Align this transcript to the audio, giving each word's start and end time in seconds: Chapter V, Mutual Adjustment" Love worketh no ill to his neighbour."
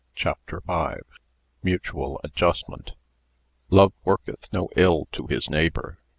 Chapter 0.15 0.63
V, 0.65 0.93
Mutual 1.61 2.19
Adjustment" 2.23 2.93
Love 3.69 3.93
worketh 4.03 4.51
no 4.51 4.69
ill 4.75 5.07
to 5.11 5.27
his 5.27 5.47
neighbour." 5.47 5.99